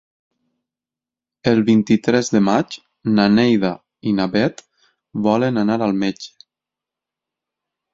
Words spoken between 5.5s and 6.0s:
anar al